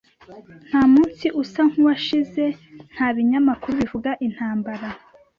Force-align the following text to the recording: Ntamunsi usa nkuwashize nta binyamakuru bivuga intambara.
Ntamunsi 0.67 1.25
usa 1.41 1.61
nkuwashize 1.69 2.43
nta 2.93 3.07
binyamakuru 3.15 3.73
bivuga 3.81 4.11
intambara. 4.27 4.87